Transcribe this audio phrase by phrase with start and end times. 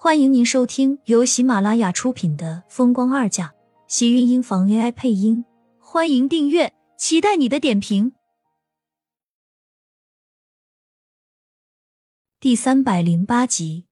[0.00, 3.46] 欢迎您收听由喜马拉雅出品的《风光二嫁》，
[3.88, 5.44] 喜运音房 AI 配音。
[5.80, 8.12] 欢迎订阅，期待你的点评。
[12.38, 13.86] 第三百零八集，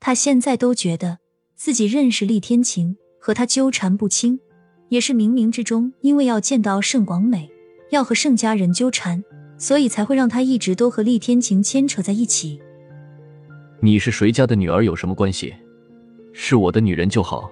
[0.00, 1.20] 他现在都觉得
[1.54, 4.40] 自己认识厉天晴，和他纠缠不清，
[4.88, 7.48] 也是冥冥之中，因为要见到盛广美，
[7.90, 9.22] 要和盛家人纠缠，
[9.56, 12.60] 所以才会让他一直都和厉天晴牵扯在一起。
[13.82, 15.54] 你是谁家的女儿有什么关系？
[16.32, 17.50] 是我的女人就好。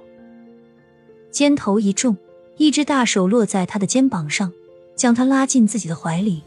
[1.31, 2.17] 肩头一重，
[2.59, 4.53] 一只大手落在他的肩膀上，
[4.95, 6.43] 将他拉进自己的怀里。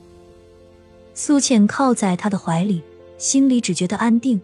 [1.15, 2.81] 苏浅靠在他的怀里，
[3.17, 4.39] 心里只觉得安定。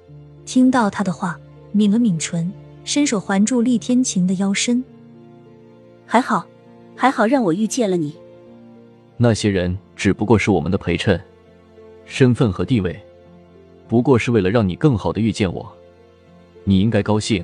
[0.45, 1.39] 听到他的话，
[1.71, 2.51] 抿了抿唇，
[2.83, 4.83] 伸手环住厉天晴的腰身。
[6.05, 6.47] 还好，
[6.95, 8.15] 还好让我遇见了你。
[9.17, 11.19] 那些人只不过是我们的陪衬，
[12.05, 12.99] 身份和地位。
[13.87, 15.71] 不过是为了让你更好的遇见我，
[16.63, 17.43] 你应该高兴。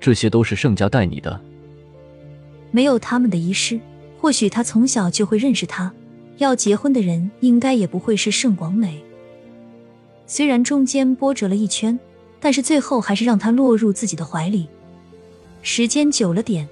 [0.00, 1.40] 这些都是盛家带你的。
[2.70, 3.80] 没有他们的遗失，
[4.20, 5.90] 或许他从小就会认识他。
[6.38, 9.02] 要结婚的人应该也不会是盛广美。
[10.26, 11.98] 虽然中间波折了一圈，
[12.40, 14.66] 但是最后还是让他落入自己的怀里。
[15.62, 16.68] 时间久了点，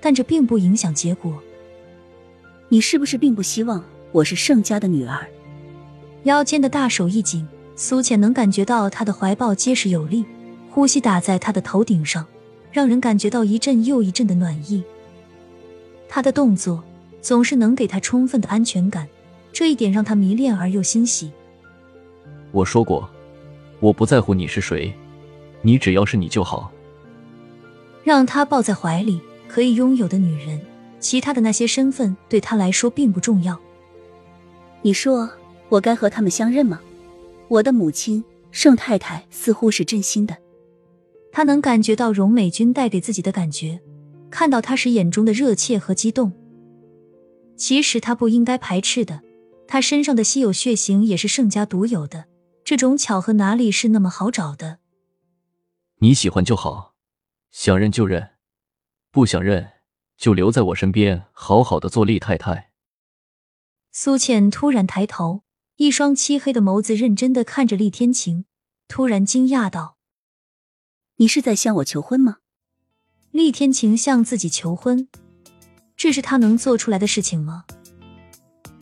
[0.00, 1.32] 但这并不影响结果。
[2.68, 5.24] 你是不是并不希望我是盛家的女儿？
[6.24, 7.46] 腰间的大手一紧。
[7.76, 10.24] 苏浅能感觉到他的怀抱结实有力，
[10.70, 12.24] 呼吸打在他的头顶上，
[12.70, 14.82] 让人感觉到一阵又一阵的暖意。
[16.08, 16.82] 他的动作
[17.20, 19.08] 总是能给他充分的安全感，
[19.52, 21.32] 这一点让他迷恋而又欣喜。
[22.52, 23.08] 我说过，
[23.80, 24.94] 我不在乎你是谁，
[25.62, 26.70] 你只要是你就好。
[28.04, 30.60] 让他抱在怀里可以拥有的女人，
[31.00, 33.58] 其他的那些身份对他来说并不重要。
[34.82, 35.28] 你说
[35.70, 36.80] 我该和他们相认吗？
[37.54, 40.36] 我的母亲盛太太似乎是真心的，
[41.30, 43.80] 她能感觉到荣美君带给自己的感觉，
[44.28, 46.32] 看到他时眼中的热切和激动。
[47.56, 49.22] 其实他不应该排斥的，
[49.68, 52.24] 他身上的稀有血型也是盛家独有的，
[52.64, 54.78] 这种巧合哪里是那么好找的？
[55.98, 56.94] 你喜欢就好，
[57.52, 58.30] 想认就认，
[59.12, 59.70] 不想认
[60.16, 62.72] 就留在我身边，好好的做厉太太。
[63.92, 65.42] 苏倩突然抬头。
[65.76, 68.44] 一双漆黑的眸子认真的看着厉天晴，
[68.86, 69.96] 突然惊讶道
[71.18, 72.36] ：“你是在向我求婚吗？”
[73.32, 75.08] 厉天晴向自己求婚，
[75.96, 77.64] 这是他能做出来的事情吗？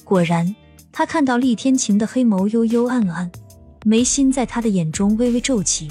[0.04, 0.54] 果然，
[0.92, 3.32] 他看到厉天晴的黑眸幽幽暗了暗，
[3.86, 5.90] 眉心在他的眼中微微皱起，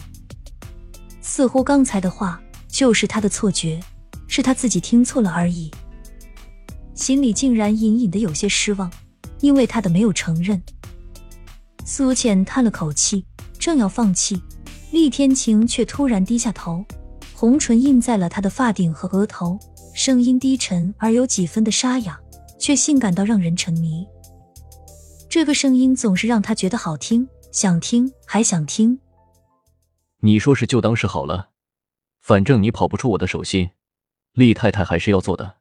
[1.20, 3.82] 似乎刚才的话就是他的错觉，
[4.28, 5.72] 是他自己听错了而已。
[6.94, 8.92] 心里竟然隐隐的有些失望，
[9.40, 10.62] 因为他的没有承认。
[11.86, 13.26] 苏浅叹了口气，
[13.60, 14.42] 正要放弃，
[14.92, 16.86] 厉天晴却突然低下头，
[17.34, 19.60] 红唇印在了他的发顶和额头，
[19.94, 22.20] 声音低沉而有几分的沙哑，
[22.60, 24.08] 却性感到让人沉迷。
[25.30, 29.00] 这个声音总是让他觉得好听，想听还想听。
[30.22, 31.50] 你说是就当是好了，
[32.22, 33.72] 反正你跑不出我的手心，
[34.34, 35.58] 厉太太还是要做的。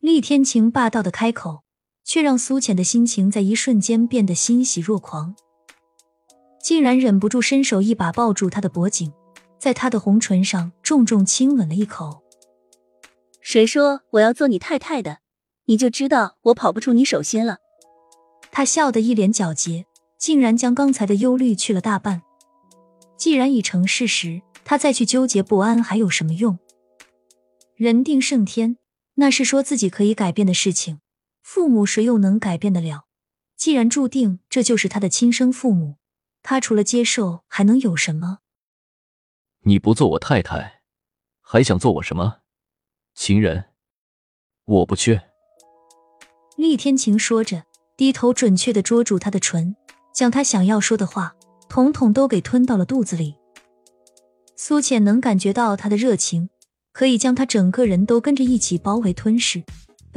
[0.00, 1.64] 厉天晴霸道的开口。
[2.08, 5.36] 却让苏浅的心情在一瞬间变得欣喜若狂，
[6.58, 9.12] 竟然忍不住伸手一把抱住他的脖颈，
[9.58, 12.22] 在他的红唇上重重亲吻了一口。
[13.42, 15.18] 谁说我要做你太太的？
[15.66, 17.58] 你就知道我跑不出你手心了。
[18.50, 19.84] 他笑得一脸皎洁，
[20.18, 22.22] 竟然将刚才的忧虑去了大半。
[23.18, 26.58] 既然已成事实，他再去纠结不安还有什么用？
[27.76, 28.78] 人定胜天，
[29.16, 31.00] 那是说自己可以改变的事情。
[31.50, 33.06] 父母谁又能改变得了？
[33.56, 35.96] 既然注定这就是他的亲生父母，
[36.42, 38.40] 他除了接受还能有什么？
[39.60, 40.82] 你不做我太太，
[41.40, 42.40] 还想做我什么？
[43.14, 43.64] 情人？
[44.66, 45.30] 我不缺。
[46.58, 47.64] 厉天晴说着，
[47.96, 49.74] 低头准确的捉住他的唇，
[50.12, 51.34] 将他想要说的话
[51.66, 53.36] 统统都给吞到了肚子里。
[54.54, 56.50] 苏浅能感觉到他的热情，
[56.92, 59.64] 可以将他整个人都跟着一起包围吞噬。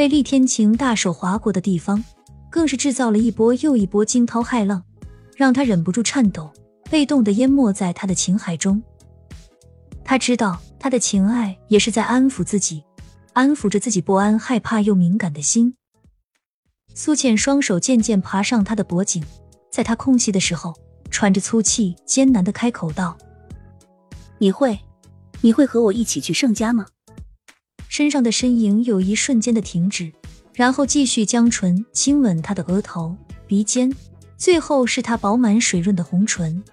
[0.02, 2.04] 被厉天晴大手划过的地方，
[2.50, 4.84] 更是制造了一波又一波惊涛骇浪，
[5.38, 6.52] 让他忍不住颤抖，
[6.90, 8.82] 被动的淹没在他的情海中。
[10.04, 12.84] 他知道，他的情爱也是在安抚自己，
[13.34, 15.76] 安抚着自己不安、害怕又敏感的心。
[16.96, 19.24] 苏浅双手渐渐爬上他的脖颈，
[19.70, 20.74] 在他空隙的时候，
[21.12, 23.16] 喘着粗气，艰难的开口道
[24.42, 24.80] ：“你会，
[25.42, 26.88] 你会和我一起去盛家吗？”
[27.92, 30.10] 身上的身影有一瞬间的停止，
[30.54, 33.14] 然后继续将唇亲吻他的额头、
[33.46, 33.94] 鼻尖，
[34.38, 36.64] 最后是他饱满水润的红唇。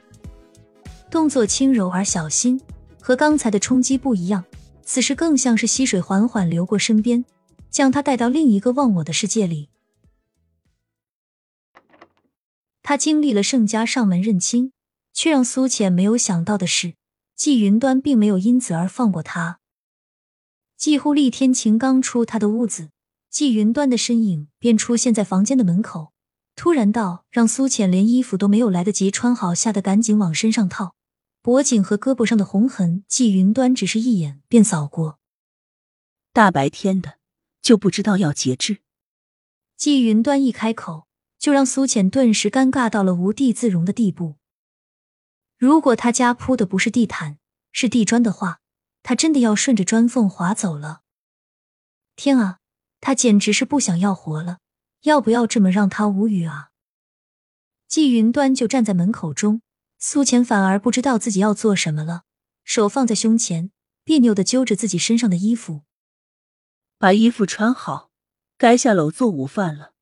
[1.10, 2.60] 动作轻柔而小心，
[3.00, 4.44] 和刚才的冲击不一样。
[4.84, 7.24] 此时更像是溪水缓缓流过身边，
[7.68, 9.70] 将他带到另一个忘我的世界里。
[12.84, 14.70] 他经历了盛家上门认亲，
[15.12, 16.94] 却让苏浅没有想到的是，
[17.34, 19.58] 季云端并没有因此而放过他。
[20.78, 22.90] 几乎厉天晴刚出他的屋子，
[23.28, 26.12] 季云端的身影便出现在房间的门口，
[26.54, 30.94] 突然到让苏浅连衣服都没有来得及穿好，吓得赶紧往身上套。
[31.42, 35.18] 脖颈和胳膊上的红痕，季云端只是一眼便扫过。
[36.32, 37.14] 大白天的
[37.60, 38.78] 就不知道要节制。
[39.76, 41.08] 季云端一开口，
[41.40, 44.36] 就让苏浅顿时尴尬到了无地自容的地步。
[45.56, 47.38] 如果他家铺的不是地毯，
[47.72, 48.60] 是地砖的话，
[49.08, 51.00] 他真的要顺着砖缝滑走了。
[52.14, 52.58] 天啊，
[53.00, 54.58] 他简直是不想要活了！
[55.04, 56.68] 要不要这么让他无语啊？
[57.86, 59.62] 季云端就站在门口中。
[59.98, 62.24] 苏浅反而不知道自己要做什么了，
[62.64, 63.70] 手放在胸前，
[64.04, 65.84] 别扭的揪着自己身上的衣服。
[66.98, 68.10] 把衣服穿好，
[68.58, 69.94] 该下楼做午饭了。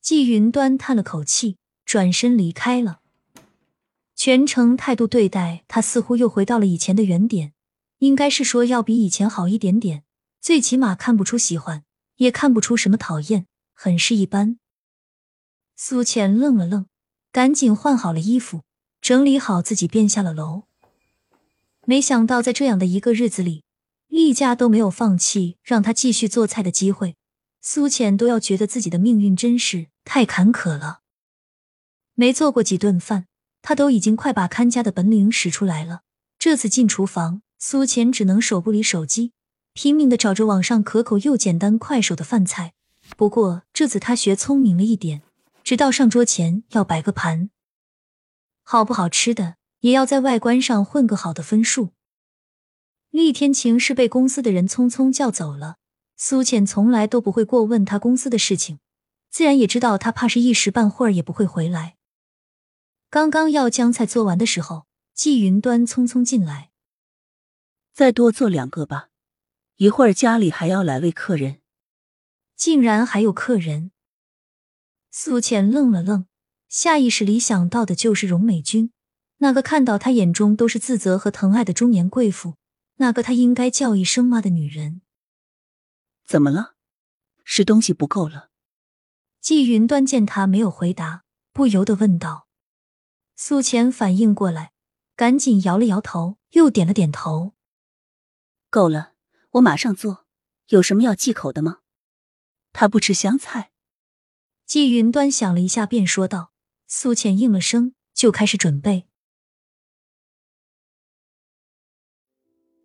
[0.00, 3.00] 季云端叹了口气，转身离开了。
[4.14, 7.54] 全程态度对待他，似乎又回到了以前的原点，
[8.02, 10.02] 应该是说要比以前好一点点，
[10.40, 11.84] 最起码看不出喜欢，
[12.16, 14.58] 也看不出什么讨厌，很是一般。
[15.76, 16.86] 苏浅愣了愣，
[17.30, 18.62] 赶紧换好了衣服。
[19.00, 20.64] 整理好自己，便下了楼。
[21.86, 23.62] 没想到，在这样的一个日子里，
[24.08, 27.14] 厉家都没有放弃让他继续做菜的机会。
[27.60, 31.02] 苏浅都要觉得自己的命运真是太坎坷了。
[32.14, 33.26] 没做过几顿饭，
[33.60, 36.02] 他都已经快把看家的本领使出来了。
[36.38, 39.30] 这次进厨房，苏浅只能手不离手机，
[39.72, 42.74] 拼命的找着网上可口又简单快手的饭菜。
[43.16, 45.22] 不过这次他学聪明了一点，
[45.62, 47.50] 直到上桌前要摆个盘。
[48.64, 51.90] 好不好吃的，也要在外观上混个好的分数。
[53.10, 55.76] 厉天晴是被公司的人匆匆叫走了，
[56.16, 58.80] 苏浅从来都不会过问他公司的事情，
[59.30, 61.94] 自然也知道他怕是一时半会儿也不会回来。
[63.08, 66.71] 刚刚要将菜做完的时候，季云端匆匆进来，
[67.92, 69.10] 再多做两个吧，
[69.76, 71.60] 一会儿家里还要来位客人。
[72.56, 73.90] 竟然还有客人，
[75.10, 76.26] 苏浅愣了愣。
[76.68, 78.92] 下意识里想到的就是荣美君，
[79.38, 82.56] 那个看到她眼中都是自责和疼爱的中年贵妇，
[82.96, 85.02] 那个她应该叫一声妈的女人。
[86.24, 86.76] 怎么了？
[87.44, 88.48] 是东西不够了？
[89.40, 92.46] 季云端见他没有回答，不由得问道。
[93.36, 94.72] 苏浅反应过来，
[95.14, 97.52] 赶紧摇了摇头，又点了点头。
[98.72, 99.12] 够了，
[99.50, 100.24] 我马上做。
[100.68, 101.80] 有什么要忌口的吗？
[102.72, 103.70] 他不吃香菜。
[104.64, 106.52] 季云端想了一下，便说道。
[106.86, 109.06] 苏浅应了声，就开始准备。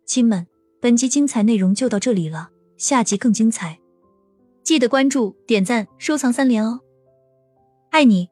[0.04, 0.46] 亲们，
[0.78, 3.80] 本集精彩内容就到这里了，下集更精彩，
[4.62, 6.80] 记得关注、点赞、收藏三连哦！
[7.90, 8.28] 爱你。